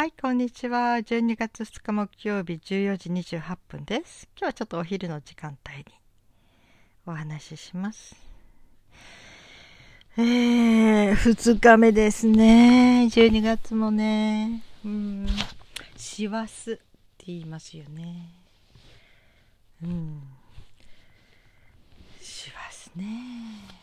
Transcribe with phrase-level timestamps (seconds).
[0.00, 0.96] はい、こんにちは。
[0.96, 4.26] 12月2日木曜日14時28分です。
[4.34, 5.84] 今日はちょっとお昼の時間帯に
[7.04, 8.16] お話しします。
[10.16, 13.10] えー、2日目ですね。
[13.10, 14.62] 12月もね。
[14.86, 15.26] うん、
[15.98, 16.80] 師走って
[17.26, 18.30] 言いますよね。
[19.82, 20.22] うん。
[22.22, 23.79] 師走ね。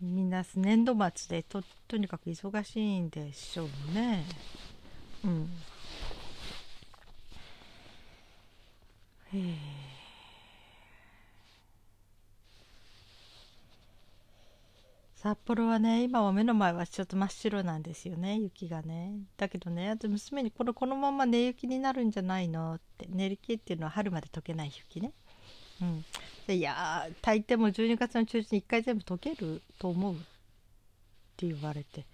[0.00, 4.24] みんな年度末でととにかく忙しいんでしょうね。
[5.24, 5.50] うん。
[9.32, 9.90] へえ。
[15.22, 25.12] 札幌はね今は目の前はちょっと真っ白なんですよね雪がねだけどねあと娘にこれこのまま寝雪になるんじゃないのって寝雪っていうのは春まで溶けない雪ね
[25.82, 30.16] うん、いやー大抵も12月の中旬に1回全部溶けると思うっ
[31.36, 32.04] て言われて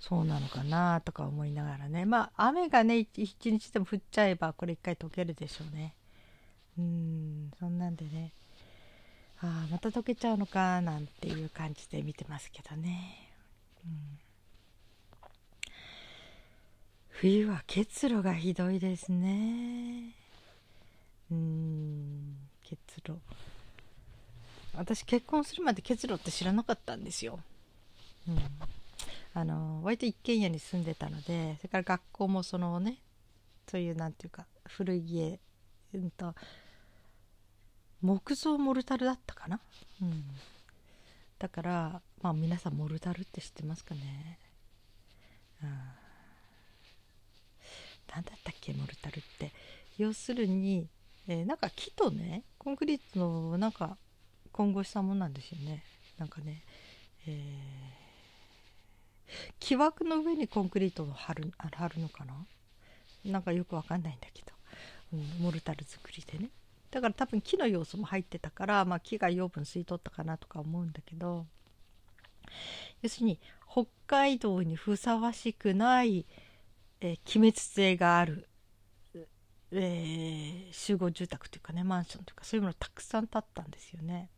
[0.00, 2.04] そうなのかなとか思いながらね。
[2.04, 5.94] まあ雨がね一日でも降っちゃえばこれ1回溶けるでしょうね。
[6.78, 8.32] うんそんなんでね。
[9.40, 13.32] ああまた溶けちゃうのかなんていう感じで見てますけどね、
[13.84, 14.18] うん、
[17.08, 20.14] 冬は結露がひどいですね。
[21.30, 22.36] うん。
[22.76, 23.18] 結露。
[24.74, 27.38] 私結婚するまで結露って知らなかったんですよ、
[28.26, 28.38] うん、
[29.34, 32.96] あの割と一軒家に住んでたのでそれから学校もそのね
[33.70, 35.38] そういうなんていうか古い家、
[35.94, 36.34] うんと、
[38.00, 39.60] 木造モルタルだったかな、
[40.00, 40.24] うん、
[41.38, 44.38] だからまあ皆さんモルタルって知ってますかね、
[45.62, 45.68] うん、
[48.14, 49.52] 何だったっけモルタルって。
[49.98, 50.88] 要するに
[51.28, 53.96] えー、なんか木とねコンクリートのなんか
[54.50, 55.84] 混合したものなんですよね。
[56.18, 56.62] なんかね、
[57.26, 57.34] えー、
[59.58, 62.34] 木枠の上にコンクリートを貼る貼るのかな？
[63.24, 64.52] なんかよくわかんないんだけど、
[65.14, 66.50] うん、モルタル作りでね。
[66.90, 71.46] だから多分木の要素も入ってたから、まあ、木が養分吸い取ったかなとか思うんだけど。
[73.00, 73.38] 要するに
[73.70, 76.26] 北海道にふさわしくない、
[77.00, 78.48] えー、気滅性がある
[79.74, 84.28] えー、集合住宅というかねマンションというかそういうものたくさん建ったんですよね。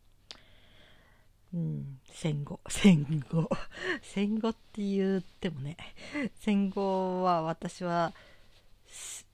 [1.52, 3.48] うん、戦後 戦後。
[4.02, 5.76] 戦後って言ってもね
[6.36, 8.12] 戦後は私は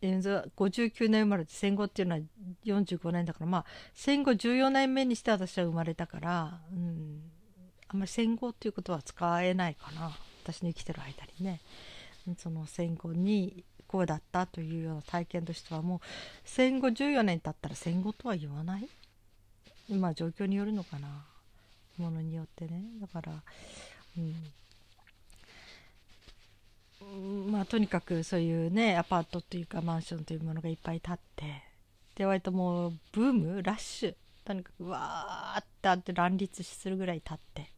[0.00, 2.22] 59年生まれで戦後っていうのは
[2.64, 7.30] 45年だからまあ戦後14年目にして私は生まれたから、うん、
[7.88, 10.16] あんまり戦後っていうことは使えないかな。
[10.42, 11.60] 私の生きてる間にね。
[12.36, 16.00] その戦後にこうだったというような体験としてはもう
[16.44, 18.88] 戦後14年経ったら戦後とは言わない？
[19.90, 21.08] まあ状況によるのかな？
[21.98, 22.84] ものによってね。
[23.00, 23.32] だから
[24.16, 24.52] うん。
[27.50, 31.64] まあとにかくそういうねアパートというかマンションというものがいっぱい建って
[32.14, 34.14] で割ともうブームラッシュ。
[34.44, 37.72] とにかくわーってあって乱立するぐらい建って。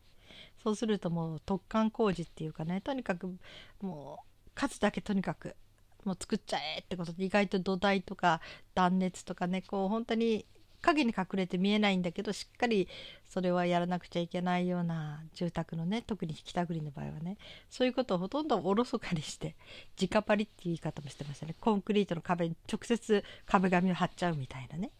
[0.63, 2.83] そうするともう突貫工事っていうかね。
[2.83, 3.35] とにかく
[3.81, 5.57] もう数だけとにかく
[6.05, 8.41] もう作っちゃえってことで意外と土台とか
[8.75, 10.45] 断熱とかねこう本当に
[10.83, 12.89] 影に隠れて見えないんだけどしっかり
[13.29, 17.39] それはやらなくちゃいけないような住宅のね特に引きたぐりの場合はね
[17.71, 19.55] そういうことをほとんどおろそかにして
[20.01, 21.55] 直張りっていう言い方もしてましたね。
[21.61, 24.91] コンクリートの壁に直接壁紙を貼っちゃうみたいなね。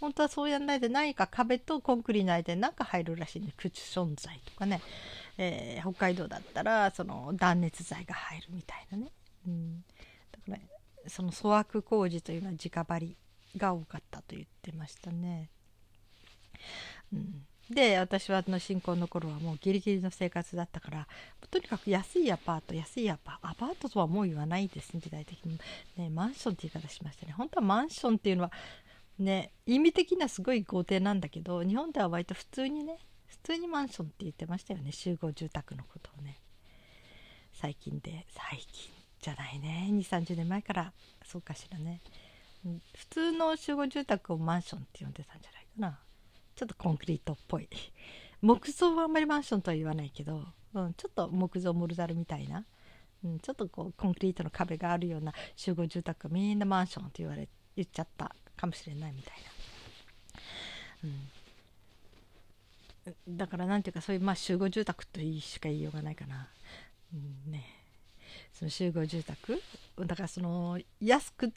[0.00, 3.52] 本当はそうやんないで何か壁とコンクリートの間に何か入るらしいね。
[3.56, 4.80] クッション材とかね、
[5.38, 9.10] えー、北海道だったらその断熱材が入るみたいなね、
[9.46, 9.84] うん、
[10.52, 10.58] か
[11.04, 13.16] らその粗悪工事というのは直張り
[13.56, 15.50] が多かったと言ってましたね。
[17.12, 21.08] うん、で私はの新婚の頃はもうギリギリの生活だったから
[21.50, 25.58] とにかく安いアパート安いアパアパートとはもう言わないですね時代的に、
[25.96, 27.32] ね、マンションって言い方しましたね。
[27.32, 28.52] 本当はマンションっていうのは
[29.18, 34.92] ね意味的にはすごい豪邸なんだけど日本では割と普通にね普通にマンションって言ってましたよね。
[34.92, 36.40] 集合住宅のことをね。
[37.52, 38.95] 最近で最近。
[39.20, 39.88] じゃないね。
[39.90, 40.92] 2 3 0年前から。
[41.24, 42.00] そうかしらね。
[42.96, 45.98] 普通の集合住宅をマンションって呼んでたんじゃないかな。
[46.54, 47.68] ちょっとコンクリートっぽい。
[48.42, 52.64] 木造はあんまりマンションとは言わないけど、うん、ちょっと木造モルダルみたいな、
[53.24, 59.34] うん、ちょっとこうコンクリートの壁があるような集合住宅みんなマンションと言われ言っちゃったかもしれないみたい
[61.04, 61.10] な、
[63.28, 66.48] うん、だからなんていうかそういうまあ集合住宅としか言いようがないかな、
[67.12, 67.16] う
[67.48, 67.64] んね、
[68.58, 69.62] その集合住宅。
[69.98, 71.50] だからその安くっ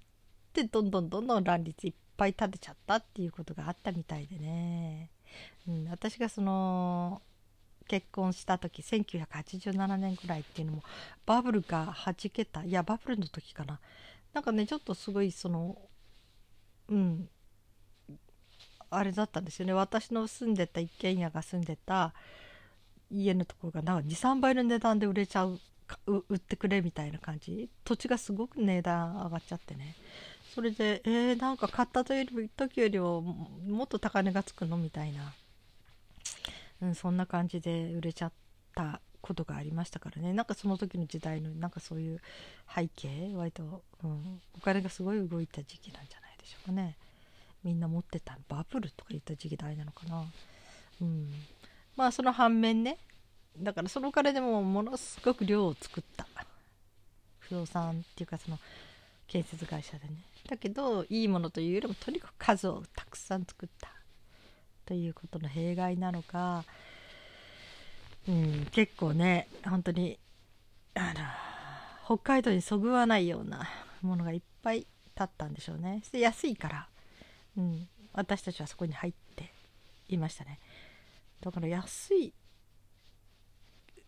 [0.51, 5.09] てどんどんどんどん乱立いっぱい建てちゃったっていうことがあったみたいでね、
[5.65, 7.21] うん、私がその
[7.87, 10.83] 結婚した時1987年ぐらいっていうのも
[11.25, 13.79] バブルがはじけたいやバブルの時かな。
[14.33, 15.77] なんかねちょっとすごいその
[16.89, 17.29] うん
[18.89, 19.73] あれだったんですよね。
[19.73, 22.13] 私の住んでた一軒家が住んでた
[23.09, 25.59] 家のところがなんか23倍の値段で売れちゃう
[26.05, 27.69] 売ってくれみたいな感じ？
[27.83, 29.95] 土地がすごく値段上がっちゃってね。
[30.53, 34.77] それでえー、なんか買った時よりももっと高値がつくの？
[34.77, 35.33] みたいな、
[36.81, 38.31] うん、そんな感じで売れちゃっ
[38.75, 40.33] たことがありましたからね。
[40.33, 42.21] なんかその時の時代のなんかそういう
[42.73, 46.97] 背景割と、うん、お金がすごい動いた時期なんじゃないでしょうかね。
[47.63, 50.23] みんな持ってたバブルとか言った時期代なのかな。
[51.01, 51.29] うん。
[51.95, 52.97] まあその反面ね
[53.57, 56.27] だからそのお金でもものすごく量を作った。
[57.39, 58.59] 不動産っていうかその
[59.27, 60.15] 建設会社でね。
[60.47, 63.89] だけどいいものというよりもとにかく数をたくさん作った
[64.85, 66.63] ということの弊害なのか、
[68.27, 70.17] うん、結構ね本当に
[70.95, 73.67] あの北海道にそぐわないような
[74.01, 74.87] ものがいっぱい立
[75.23, 76.01] ったんでしょうね。
[76.11, 76.87] で安いから、
[77.57, 79.51] うん、私たちはそこに入って
[80.07, 80.59] いましたね。
[81.41, 82.33] だから安い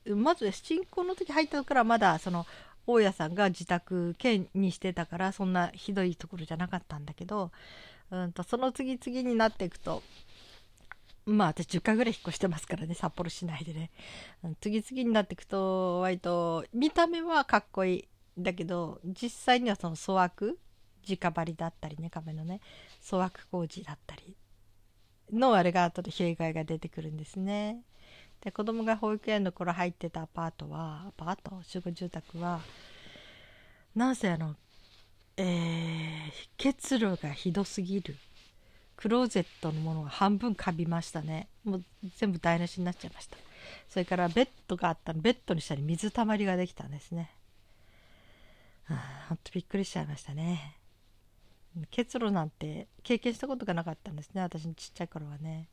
[0.05, 2.45] まず新婚の時入ったからまだその
[2.87, 7.51] 大家さんが自宅兼にしてたからそんなひどいところじゃなかったんだけど、
[8.09, 10.01] うんと、その次々になっていくと
[11.25, 13.91] まあ私10回ぐらい引っ越してますからね札幌市内でね、
[14.43, 18.07] うん、次々になっていくと割と見た目はかっこいい
[18.37, 20.59] だけど実際にはその粗悪
[21.07, 22.59] 直張りだったりね壁のね
[23.07, 24.35] 粗悪工事だったり
[25.31, 27.83] のあれが後で弊害が出てくるんですね。
[28.43, 32.59] で子供が保育園の頃入ってたアパートはアパート集合住宅は
[33.95, 34.55] なんせあの
[35.37, 38.15] えー、結露がひどすぎる。
[38.95, 41.47] クローゼットのものが半分かびましたね。
[41.63, 41.83] もう
[42.17, 43.37] 全部台無しになっちゃいました。
[43.89, 47.31] それからベッドがあったベッドの下に水たまりができたんですね。
[48.87, 50.77] あほんとびっくりしちゃいましたね。
[51.89, 55.67] 結露なんて経験したことがなかったんですね私のちっちゃい頃はね。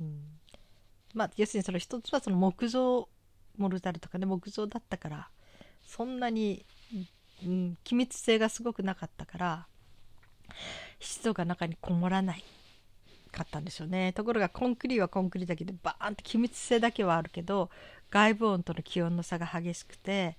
[0.00, 0.22] うん。
[1.14, 3.08] まあ要するにその一つはその木造
[3.56, 5.28] モルタルとかね木造だったから
[5.86, 6.64] そんなに、
[7.44, 9.66] うん、機密性がすごくなかったから
[11.00, 12.44] 湿度が中にこもらない
[13.30, 14.12] かったんでしょうね。
[14.12, 17.70] ところがコンクリはコンクリだけでバーンって気密性だけはあるけど
[18.10, 20.36] 外部温との気温の差が激しくて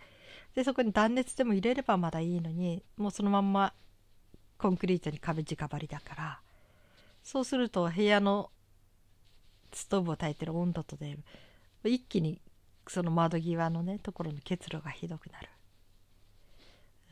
[0.56, 3.74] でそこに断熱でも入れればまだいいのにもうそのまんま
[4.60, 6.40] コンクリートに壁直張りだから
[7.24, 8.52] そうすると部屋の
[9.78, 11.18] ストーブを焚いてる温度とで
[11.84, 12.40] 一気に
[12.88, 15.50] その窓際のねところの結露がひどくなる、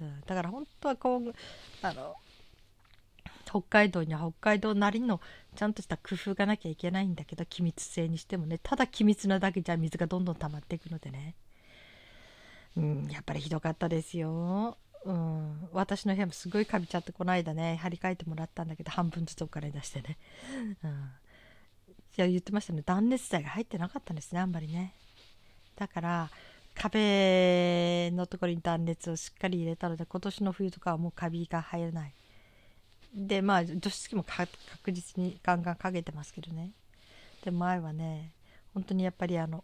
[0.02, 1.34] うん、だから本当はこう
[1.82, 2.16] あの
[3.46, 5.20] 北海道には北海道なりの
[5.56, 8.60] ちゃんとした工夫がなきゃいけないんだけど気密性にしてもね。
[8.64, 11.36] ただ気密なだけじゃ水がどんどん溜まっていくのでね、
[12.78, 14.78] うん、やっぱりひどかったですよ。
[15.04, 20.18] うん、私の部屋もすごいカビちゃってこの間ね張り替えてもらったんだけど半分ずつお金出してね、
[20.84, 21.10] うん、
[22.18, 22.84] 言ってましたね。
[22.86, 24.94] 断熱材が入ってなかったんですねあんまりね。
[25.76, 26.30] だから
[26.76, 32.14] 壁のところに断熱をしっかり入れたので今年の冬とかはもうカビが入らない。
[33.14, 34.50] でまあ除湿機も確
[34.94, 36.72] 実にガンガンかけてますけどね。
[37.44, 38.32] で前はね
[38.74, 39.64] 本当にやっぱりあの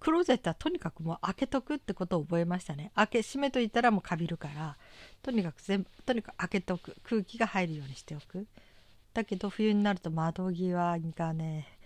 [0.00, 2.92] クローゼットはとにかくもう開けとくってことを覚えましたね。
[2.94, 4.76] 開け閉めといたらもうかびるから
[5.22, 6.96] とにかく全部とにかく開けとく。
[7.04, 8.46] 空気が入るようにしておく。
[9.14, 11.78] だけど冬になると窓際がね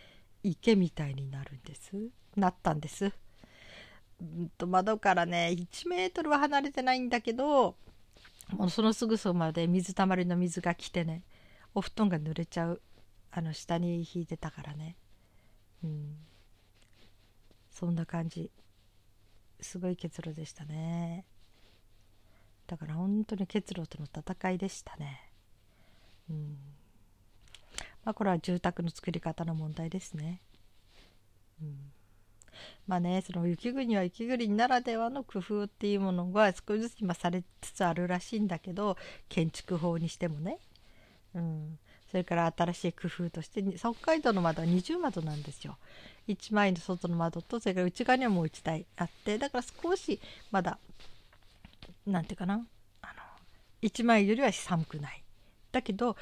[0.43, 1.93] 池みたいになるんです。
[2.37, 3.12] なったんです、
[4.21, 7.76] うんと、窓からね1メートルは離れてないんだけど
[8.50, 11.23] もうそのすぐそばで水たまりの水が来てね
[11.75, 12.81] お布団が濡れちゃう
[13.31, 14.97] あの下に引いてたからね。
[15.83, 16.17] うん。
[17.71, 18.50] そんな感じ。
[19.59, 21.25] すごい結露でしたね。
[22.67, 25.33] だから本当に結露との戦いでしたね。
[26.29, 26.59] うん。
[28.04, 30.40] まあ、これは住宅の作り方の問題ですね。
[31.61, 31.92] うん、
[32.87, 38.97] まあねその雪国は雪国ならではの工夫っていうものが少しずつ今されつつあるらしいんだけど
[39.28, 40.59] 建築法にしてもね、
[41.35, 41.78] うん、
[42.11, 45.78] それから新しい工夫として北海道の窓は二重窓なんですよ。
[46.28, 50.78] 1枚の外の窓とそれから内側にはもう1台あってだから少しまだ
[52.06, 52.66] 何て言うかな
[53.00, 53.12] あの
[53.82, 55.23] 1枚よりは寒くない。
[55.71, 56.16] だけど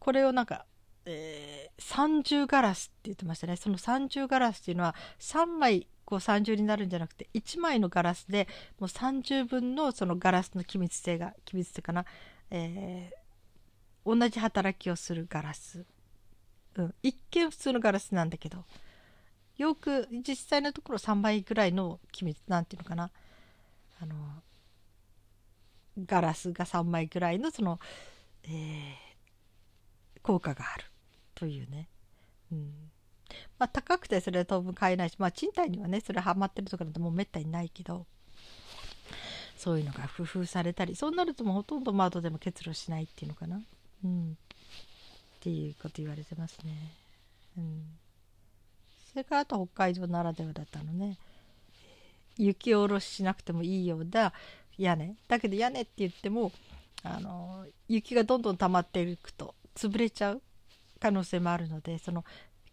[0.00, 0.64] これをなんか
[1.04, 3.56] えー、三重ガラスって言ってましたね。
[3.56, 8.46] その三重ガラスっていうのは3枚こう三重になるんじゃなくて1枚のガラスで
[8.78, 12.04] もう30分のそのガラスの気密性が気密性かな、
[12.50, 15.84] えー、同じ働きをするガラス、
[16.76, 18.64] うん、一見普通のガラスなんだけど
[19.56, 23.10] よく実際のところ3倍ぐらいの気密なんていうのかな。
[24.00, 24.16] あの
[26.06, 27.78] ガラスが3枚ぐらいのその、
[28.44, 30.91] えー、効果がある。
[31.42, 31.88] というね、
[32.52, 32.72] うん。
[33.58, 38.06] まあ、高くてそれは当分買えないし、まあ、賃貸にはねそれはまってるところでもうめったにないけど
[39.56, 43.60] そういうのが工夫されたりそうなるともうほとんど窓でも結露しないっていうのかな、
[44.04, 44.34] うん、っ
[45.40, 46.76] ていうこと言われてますね。
[47.58, 47.82] うん。
[49.10, 51.18] それからあと北海道ならではだったのね。
[52.38, 54.32] 雪下ろししなくてもいいような
[54.78, 55.16] 屋根。
[55.26, 56.52] だけど屋根って言っても
[57.02, 60.42] あの雪がどんどん溜まっていくと潰れちゃう。
[61.02, 62.24] 可能性もあるのでその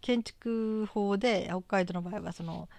[0.01, 2.69] 建築法で北海道の場合はその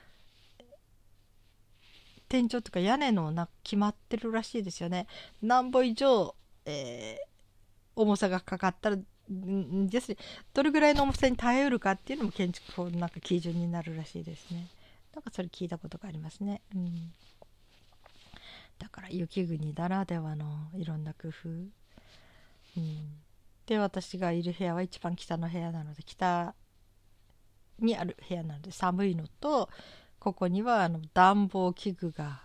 [2.28, 5.08] 天井とか屋根のな決まってるらしいですよね。
[5.42, 8.96] 何歩以上、えー、重さがかかったら
[9.28, 10.16] です
[10.54, 14.68] どれぐらいの重さに耐えうるかっていうのも建築法のなんか基準になるらしいですね。
[15.12, 16.62] なんかそれ聞いたことがありますね。
[16.72, 17.12] うん、
[18.78, 21.48] だから雪国ならではのいろんな工夫。
[21.48, 23.20] うん、
[23.70, 26.56] で私がいる部屋は一番北の部屋なので北
[27.78, 29.68] にある部屋なので寒いのと
[30.18, 32.40] ここにはあの暖房器具が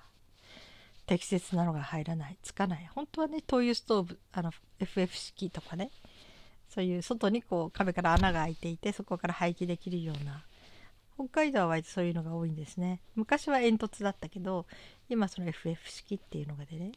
[1.08, 2.38] 適切なのが入らない。
[2.44, 2.88] つかない。
[2.94, 5.90] 本当はね灯油ストーブあの FF 式とかね
[6.70, 10.44] そういう外にこう壁から穴が開いていてそこから排気できるような
[11.16, 13.02] 北海道は割とそういうのが多いんですね。
[13.16, 14.68] 昔は煙突だったけど
[15.10, 16.92] 今その FF 式っていうのがでね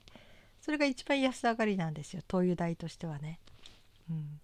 [0.60, 2.20] それが一番安上がりなんですよ。
[2.28, 3.40] 灯油代としてはね、
[4.10, 4.40] うん。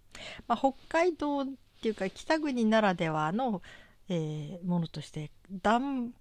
[0.47, 1.47] まあ、北海道っ
[1.83, 3.63] ていうか北国ならではの、
[4.09, 5.31] えー、ものとして
[5.63, 6.13] 暖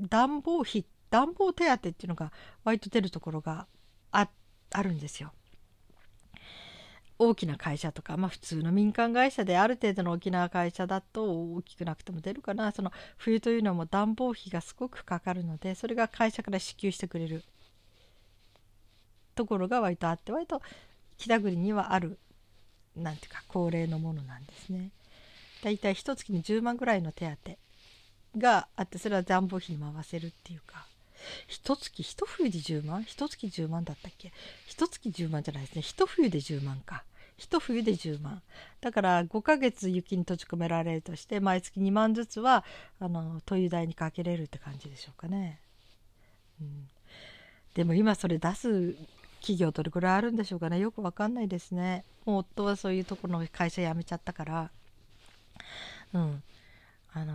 [0.00, 2.32] 暖房費暖房手当っていうのが
[2.64, 3.66] 割と出るところが
[4.10, 5.32] あるんですよ。
[7.18, 12.72] 大きな会社とか、まあ、普通の民間会社である程度の大きな会社だと大きくなくても出るかな。
[12.72, 17.44] その冬というのも暖房費がすごくかかるのでそれが会社から支給してくれる
[19.34, 20.62] ところが割とあって割と
[21.18, 22.18] 北国にはある
[22.96, 24.90] なんていうか恒例のものなんですね。
[25.62, 30.86] だいたい一月に10万ぐらいの手当があってそれは暖房費に回せるっていうか。
[31.46, 33.04] 一月一冬で10万？
[33.04, 34.32] 一月10万だったっけ？
[34.66, 35.82] 一月10万じゃないですね。
[35.82, 37.04] 一冬で10万か。
[37.38, 38.42] 一冬で10万。
[38.80, 42.64] だから5ヶ月雪に閉じ込められるとして毎月2万ずつは
[42.98, 45.60] あの灯油代にかけれるって感じでしょうかね、
[46.60, 46.88] うん、
[47.74, 48.96] でも今それ出す
[49.42, 50.78] 企業どれくらいあるんでしょうかね。
[50.78, 52.04] よくわかんないですね。
[52.24, 54.70] もう夫はそういうところの会社辞めちゃったから。
[56.14, 56.42] うん。
[57.14, 57.34] あの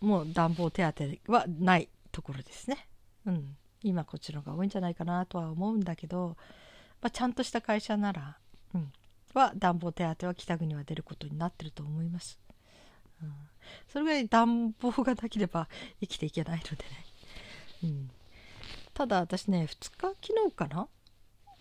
[0.00, 2.86] もう暖房手当はないところですね。
[3.26, 3.56] うん。
[3.82, 6.36] 今こっちの方が多いんじゃないかなとは思うんだけど、
[7.00, 8.38] まあ、ちゃんとした会社なら、
[8.74, 8.92] うん、
[9.34, 12.38] は暖房手当は北国は出ることになってると思います。
[13.22, 13.32] うん、
[13.88, 15.68] それぐらい暖房がなければ
[16.00, 17.04] 生きていけないのでね。
[17.84, 18.10] うん、
[18.94, 20.88] ただ私ね2日昨日かな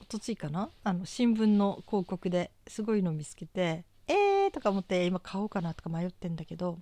[0.08, 0.70] とついかな？
[0.84, 6.80] あの新聞の広告ですごいの見つけてえーとか思って今買おうかなとか迷ってんだけど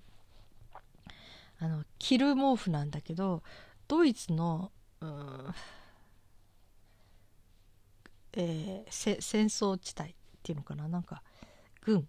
[1.59, 3.41] あの着る毛布なんだけど
[3.87, 5.53] ドイツのうん
[8.37, 10.13] えー、戦争地帯っ
[10.43, 10.87] ていうのかな？
[10.87, 11.21] なんか
[11.81, 12.07] 軍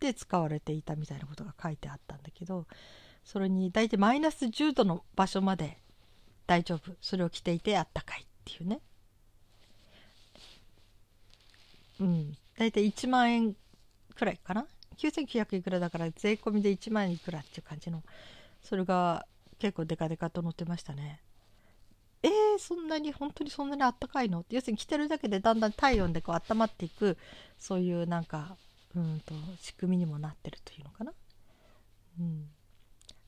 [0.00, 2.66] で使われていたみたいなことが書いてあったんだけど
[3.24, 5.78] それに大体マイナス10度の場所まで
[6.46, 6.92] 大丈夫。
[7.00, 8.80] それを着ていてあったかいっていうね。
[12.02, 12.36] うん。
[12.58, 13.56] 大体1万円
[14.14, 14.66] くらいかな
[14.98, 18.02] ？9900いくらだから税込みで1万円いくらっていう感じの。
[18.62, 19.26] それが
[19.58, 21.20] 結構デカデカと載ってましたね。
[22.24, 24.40] えー、そんなに本当にそんなにあったかいの？
[24.40, 27.16] って要するに着てるだけでだんだん体温でこう温まっていく
[27.58, 28.56] そういうなんか
[28.94, 31.12] うんと仕組みにもなってるというのかな？
[32.20, 32.48] うん。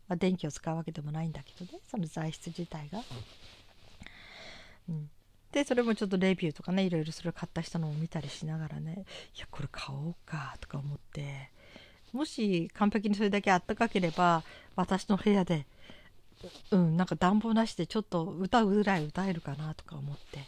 [0.07, 3.02] まあ、電気を使うわけでもないんだけどねその材質自体が。
[4.88, 5.11] うん、
[5.54, 9.04] でそれもちょっとレビューとかねいろいろそれを買った人のを見たりしながらね
[9.37, 11.52] いやこれ買おうかとか思って。
[12.12, 14.44] もし完璧にそれだけあったかければ
[14.76, 15.66] 私の部屋で
[16.70, 20.38] うんなんか暖房なしでちょっと歌うぐらい歌えるかなとか思って。
[20.38, 20.42] っ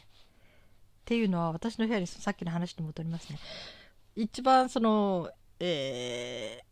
[1.05, 3.39] ていうのは私の部屋にさっきの話に戻りますね。
[4.17, 6.63] 一番そのえ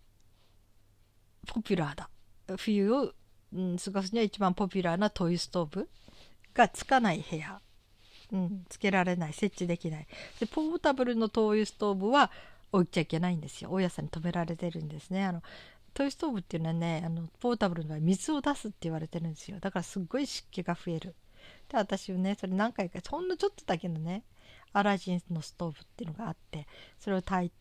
[1.46, 2.10] ー、ポピュラーだ。
[2.56, 3.12] 冬を、
[3.52, 5.88] うん、過ごすには一番ポピュラーな灯油ストーブ
[6.52, 7.60] がつかない部屋、
[8.32, 10.06] うん、つけられない設置できない。
[10.40, 12.30] でポータブルの灯油ストーブは
[12.72, 13.70] 置いちゃいけないんですよ。
[13.70, 15.24] 大家さんに止められてるんですね。
[15.24, 15.42] あの
[15.92, 19.60] 灯油ストーブっていうのはねあのポータブルの場合水を出すって言われてるんですよ。
[19.60, 21.14] だからすっごい湿気が増える。
[21.68, 24.24] で私はねそれ何回かほんのちょっとだけのね
[24.72, 26.66] アラジンのストーブっていうのがあって
[26.98, 27.52] それを炊い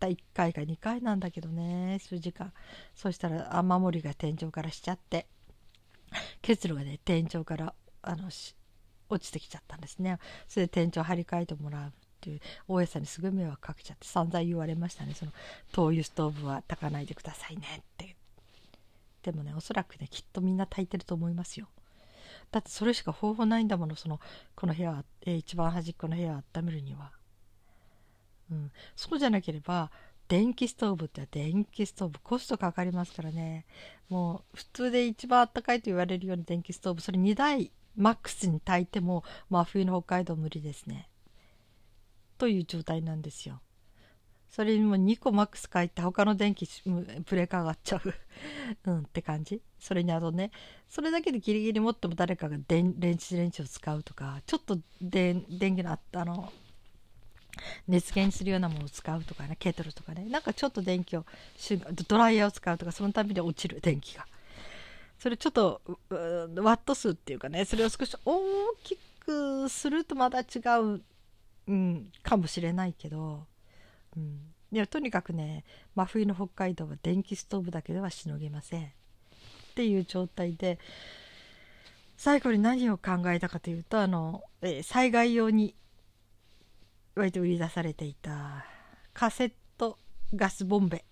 [0.00, 2.52] た1回か2回なんだけどね数時間。
[2.94, 5.26] そしたら雨漏りが天井からしちゃって
[6.42, 8.28] 結露がね天井からあの
[9.08, 10.18] 落ちてきちゃったんですね。
[10.48, 12.40] それで天井張り替えてもらうっていう。
[12.66, 15.14] 大家さんにすぐ迷惑かけちゃって散々言われましたね。
[15.14, 15.32] その
[15.72, 18.16] 灯油ストーブは炊かないでくださいねって。
[19.22, 21.68] でもねおそらくねきっとみんな炊いてると思いますよ。
[22.50, 23.94] だってそれしか方法ないんだもの。
[23.96, 24.20] その
[24.54, 27.12] この部屋、えー、一番端っこの部屋を温めるには、
[28.50, 29.90] うん、そうじゃなければ
[30.28, 33.66] 電気ストーブって電気ストーブコストかかりますからね。
[34.08, 41.08] もう普通で一番あったかいと言われるような電気ストーブそれ2台マックスに炊いても真冬の北海道無理ですね。
[42.38, 43.60] という状態なんですよ。
[44.48, 48.14] それにも2個マックス書いて他の電気ブレーカー上がっちゃう。
[48.86, 49.60] うんって感じ。
[49.80, 50.52] それにあとね
[50.88, 56.52] それだけでギリギリ持っても誰かが電池電池を使うとかちょっと電気のあったの
[57.88, 60.24] 熱源するようなものを使うとかねケトルとかね。
[60.26, 61.26] なんかちょっと電気を
[62.06, 64.24] ドライヤーを使うとかそのために落ちる電気が。
[65.18, 68.40] それちょっとワット数っていうかねそれを少し大
[68.84, 70.44] きくするとまた違
[70.80, 71.02] う、
[71.66, 73.46] うん、かもしれないけど
[74.16, 74.40] うん、
[74.72, 78.84] いやとにかくね真冬の北海道は電気ストーブだけではしのげません。
[78.84, 78.86] っ
[79.74, 80.78] ていう状態で
[82.16, 85.76] 最後に何を考えたかというとあの、え災害用に
[87.14, 88.64] 割と売り出されていた
[89.14, 89.98] カセット
[90.34, 91.04] ガスボンベ。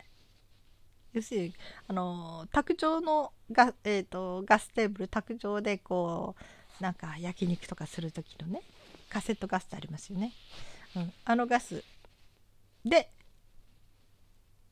[1.17, 1.55] 要するに
[1.89, 6.35] あの卓上のガ,、えーと、ガステーブル卓上でこ
[6.79, 8.61] うなんか焼肉とかする時のね
[9.09, 10.33] カセットガスってありますよね、
[10.95, 11.83] うん、あのガス
[12.85, 13.09] で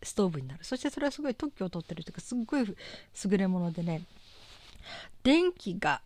[0.03, 4.03] ストーブになるそしてそれはすごい特許を取ってるというかすっごい優れものでね
[5.23, 6.03] 電気が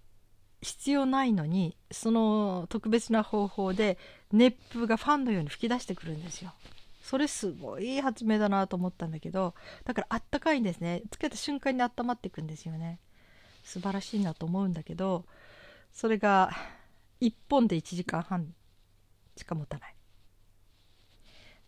[0.62, 3.98] 必要ないのにその特別な方法で
[4.32, 6.52] 熱風がファンのように吹き出してくるんですよ。
[7.08, 9.54] それすごい発明だなと思ったんだけど
[9.86, 11.00] だからあったかいんですね。
[11.10, 13.00] つけた瞬間に温まっていくんですよね。
[13.64, 15.24] 素晴らしいなと思うんだけど
[15.90, 16.50] それが
[17.22, 18.52] 1本で1時間半
[19.38, 19.94] しか持たない。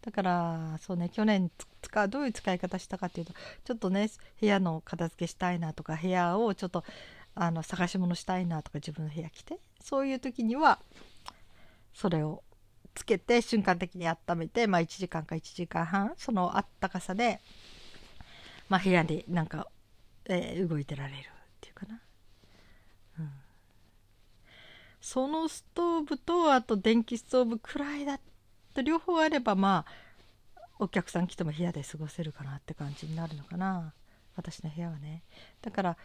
[0.03, 1.51] だからそうね去年
[1.81, 3.33] 使うどういう使い方したかっていうと
[3.65, 4.11] ちょっとね
[4.43, 6.85] 部屋の片付けしたいなとか部屋をちょっと
[7.35, 10.81] あの探し物したいなとか自分の部屋来てそういう時には
[11.95, 12.43] それを
[12.95, 17.41] つけて瞬間的に温めて、まあ、1時間か1時間半そのあったかさで、
[18.69, 19.69] まあ、部屋でなんか、
[20.27, 21.21] えー、動いてられるっ
[21.61, 22.01] ていうかな。
[23.21, 23.31] うん。
[25.01, 28.19] そのストーブとあと電気ストーブくらいだ
[28.75, 29.85] と両方あればま
[30.55, 33.95] あお客さん来ても部屋で過ごせるかなって感じになるのかな。
[34.37, 35.23] 私の部屋はね。
[35.63, 35.97] だから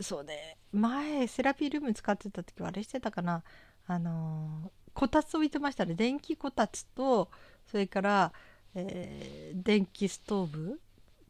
[0.00, 0.56] そうね。
[0.72, 3.42] 前セラピールーム使ってた時はあれしてたかな。
[3.86, 7.30] あのこたつ置いてましたね電気こたつと
[7.70, 8.32] それから、
[8.74, 10.80] えー、電気ストーブ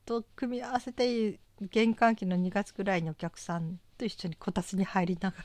[0.05, 5.45] と組み合わせて玄関期の2月ぐらいにお客さんと一緒にこたつに入りながら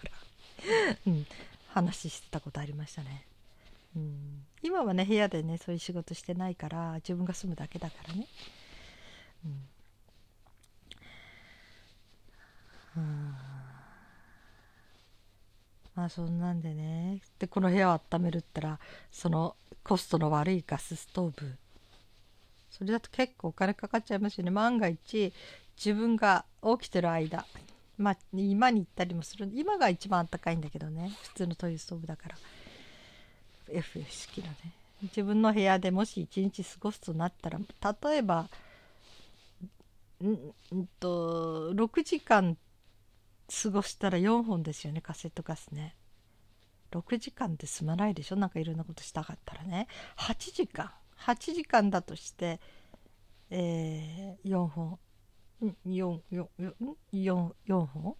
[1.07, 1.25] うん、
[1.67, 3.27] 話してたことありましたね。
[3.95, 8.27] うん、今はね部屋でねそういう仕事してないから自分が住むだけだからね。
[12.95, 13.35] うん、
[15.95, 17.21] まあそんなんでね。
[17.39, 18.79] でこの部屋を温めるったら
[19.11, 21.55] そのコストの悪いガスストーブ。
[22.69, 24.51] それだと結構お金かかっちゃいますよね。
[24.51, 25.33] 万が一
[25.77, 26.45] 自分が
[26.79, 27.45] 起きてる間
[27.97, 29.49] まあ今に行ったりもする。
[29.53, 31.11] 今が一番あったかいんだけどね。
[31.23, 32.35] 普通のトイレストーブだから。
[33.69, 34.55] F 式のね。
[35.03, 37.59] 自分の部屋でもし一日過ごすとなったら
[38.09, 38.47] 例えば
[40.23, 42.57] んんと6時間
[43.47, 45.01] 過ごしたら4本ですよね。
[45.01, 45.95] カセットガスね。
[46.91, 48.35] 6時間で済まないでしょ？
[48.35, 49.87] なんかいろんなことしたかったらね。
[50.17, 50.91] 8時間。
[51.19, 52.59] 8時間だとして、
[53.49, 54.99] えー、4本。
[55.85, 56.47] 4 4
[57.13, 58.15] 4 4本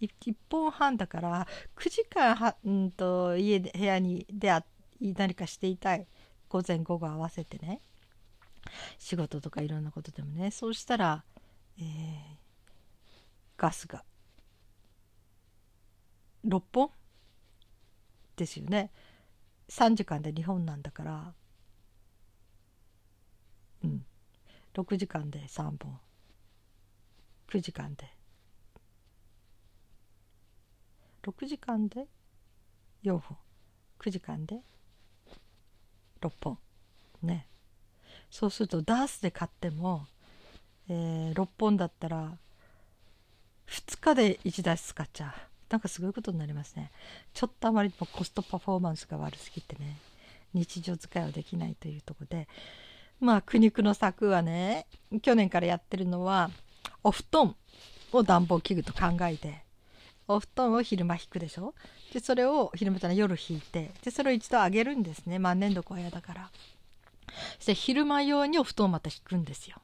[0.00, 4.64] ？1本半だから9時間は、んと、家で部屋にであ
[5.00, 6.06] 何かしていたい。
[6.48, 7.80] 午前午後合わせてね。
[8.98, 10.50] 仕事とかいろんなことでもね。
[10.50, 11.24] そうしたら、
[11.78, 12.47] えー、
[13.58, 14.04] ガスが。
[16.46, 16.90] 6本？
[18.36, 18.90] ですよね。
[19.68, 21.34] 3時間で2本なんだから。
[23.84, 24.06] うん。
[24.74, 25.98] 6時間で3本。
[27.48, 28.08] 9時間で。
[31.24, 32.06] 6時間で
[33.02, 33.36] 4本。
[33.98, 34.62] 9時間で
[36.20, 36.58] 6本。
[37.22, 37.48] ね。
[38.30, 40.06] そうするとダースで買っても、
[40.88, 42.38] えー、6本だったら
[43.68, 45.32] 2日で1台使っちゃう
[45.70, 46.90] なんかすごいことになりますね。
[47.34, 49.96] ちょっとあまりもコストパフォーマンスが悪すぎてね。
[50.54, 52.48] 日常使いはできないというとこで。
[53.20, 54.86] まあ苦肉の策はね
[55.20, 56.50] 去年からやってるのは
[57.04, 57.54] お布団
[58.12, 59.62] を暖房器具と考えて
[60.26, 61.74] お布団を昼間引くでしょ？
[62.12, 65.38] でそれを昼間じゃない夜引いてでそれを一度上げるんですね。
[65.38, 66.50] 万年床は嫌だから。
[67.58, 69.76] そして昼間用にお布団をまた引くんですよ。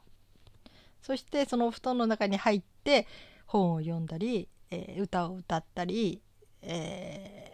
[1.03, 3.07] そしてそのお布団の中に入って
[3.47, 6.21] 本を読んだり、えー、歌を歌ったり、
[6.63, 7.53] え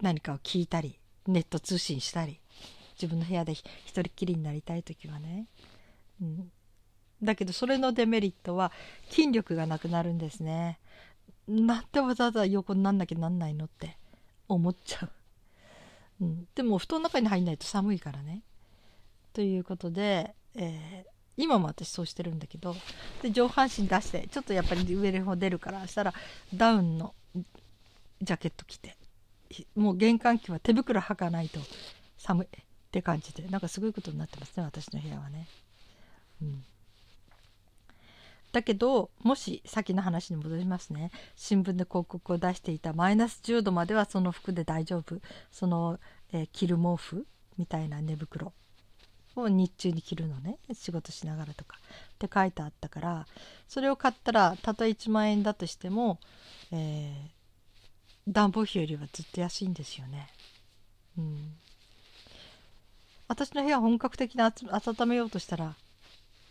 [0.00, 2.40] ー、何かを聞いたりネット通信したり
[3.00, 5.46] 自分の部屋で一人っきりになりたい時はね、
[6.20, 6.50] うん、
[7.22, 8.72] だけどそれのデメリットは
[9.10, 10.78] 筋力がなくなるんですね。
[11.46, 13.96] なんでわざわざ横になんなきゃなんないのって
[14.48, 15.06] 思っちゃ
[16.20, 18.42] う、うん、でも布団の中に入んないと寒いからね。
[19.32, 22.76] ということで、えー今も私そうしてるんだけど
[23.22, 26.12] で上半身出してちょっとやっぱり上の方出るからしたら
[26.52, 27.14] ダウンの
[28.20, 28.96] ジャケット着て
[29.76, 31.60] もう玄関機は手袋履かないと
[32.18, 32.48] 寒いっ
[32.90, 35.46] て感じでなんかすごいことになってますね私の部屋はね。
[36.42, 36.64] うん。
[38.50, 41.10] だけどもし先の話に戻りますね。
[41.36, 45.20] 新聞で広告を出していたマイナス10度まではその服で大丈夫。
[45.52, 46.00] その、
[46.32, 47.26] えー、着る毛布
[47.58, 48.52] みたいな寝袋。
[49.42, 51.78] を日中に着るのね仕事しながらとか
[52.14, 53.26] って書いてあったから
[53.68, 56.18] それを買ったらたとえ1万円だとしても、
[56.72, 60.28] えー、暖房費よりはずっと安いんですよね。
[61.16, 61.54] うん、
[63.26, 65.74] 私の部屋本格的に温めようとしたら、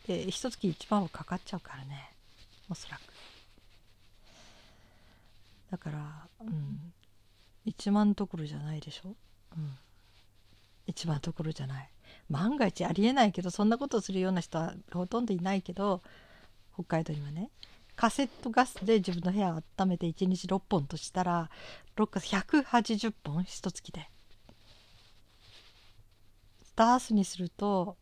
[0.08, 2.12] えー、一月1万はかかっちゃうからね
[2.70, 3.02] おそらく。
[5.72, 6.94] だから、うん、
[7.66, 9.16] 1万どころじゃないでしょ？
[9.56, 9.78] うん、
[10.88, 11.90] 1万どころじゃない。
[12.30, 16.02] 万が一ありえないけどそんなことをするような人はほとんどいないけど
[16.74, 17.50] 北海道にはね。
[17.96, 21.50] カセットガスで自分の部屋を温めて1日6本としたら
[21.96, 24.08] 6か180本一月で。
[26.76, 27.98] ダースにすると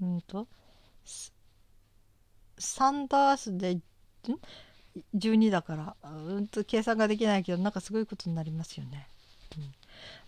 [0.00, 0.46] うんと
[1.04, 1.32] 3
[3.08, 3.82] ダースでん
[5.14, 9.08] ？12だからうんと計算ができないけどなんかすごいことになりますよね、
[9.58, 9.68] うん、だ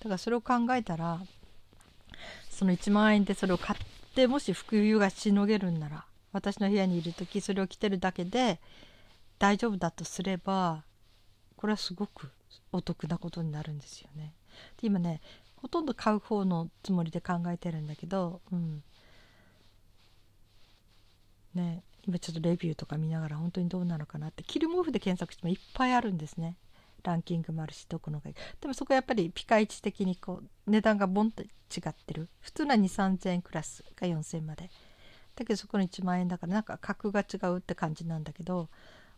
[0.05, 1.21] からそれを考えたら
[2.59, 3.79] その1万円でそれを買っ
[4.17, 8.59] てもし冬がしのげるんなら私の部屋にいる時それを着てるだけで
[9.39, 10.83] 大丈夫だとすれば
[11.55, 12.33] これはすごく
[12.73, 14.35] お得なことになるんですよね。
[14.81, 15.21] で今ね
[15.55, 18.83] ほとんど買う方のつもりで考えてるんだけど、うん、
[21.55, 26.57] ね今ちょっとレビューとか見ながら本当にどうなのかなって着る毛布で検索してもいっぱいあるんですね。
[27.03, 28.37] ランキングもあるしどこのがいい。
[28.61, 31.47] でもそこやっぱりピカイチ的にこう値段がボンと違
[31.89, 32.29] ってる。
[32.41, 34.71] 普通のは2 3 0 0 0円クラスが4000円まで。
[35.39, 38.69] だけどそこの1万円だからなんか格が違うって感じなんだけど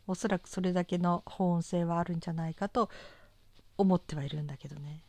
[0.06, 2.90] おそらくそれだけの保温性はあるんじゃないかと
[3.78, 5.00] 思ってはいるんだけどね、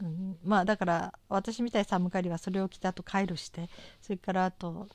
[0.00, 3.68] うん、まあだから私みたい寒がりはそれを着た後回路して
[4.00, 4.88] それからあと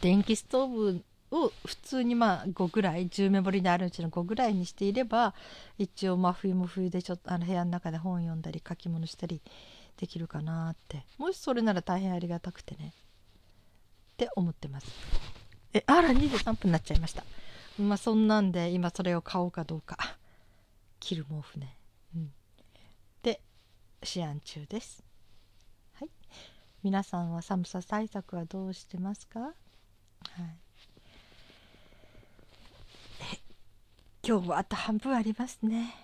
[0.00, 5.34] 電気ストーブを普通にまあ5ぐらい10メモリにあるうちの5ぐらいにしていれば
[5.78, 9.40] 一応真冬も冬でちょっとあの部屋の中で本読んだり書き物したり
[9.96, 11.04] できるかなって。
[11.18, 12.92] もしそれなら大変ありがたくてね。
[14.12, 14.86] って思ってます。
[15.74, 17.24] えあら23分になっちゃいました。
[17.78, 19.96] まあそんなんで今それを買おうかどうか。
[21.00, 21.76] 着る毛布ね。
[22.14, 22.32] うん。
[23.22, 23.40] で
[24.14, 25.02] 思案中です。
[25.94, 26.10] はい。
[26.82, 29.40] 皆さんは寒さ対策はどうしてますか？
[29.40, 29.54] はい。
[34.24, 35.94] 今日もあと半分ありますね。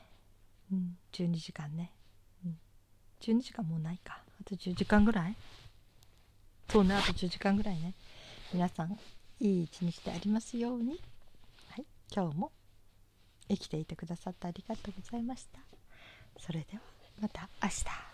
[0.72, 1.92] うん、12時間ね。
[2.44, 2.59] うん、
[3.20, 4.22] 12時間もうないか。
[4.40, 5.37] あと10時間ぐらい？
[6.68, 7.94] そうね、あと10時間ぐらいね。
[8.52, 8.98] 皆さん、
[9.38, 11.00] いい一日でありますように。
[11.68, 12.50] はい、今日も
[13.48, 15.61] 生きていてくださってありがとうございました。
[16.40, 16.83] それでは
[17.20, 18.07] また明日。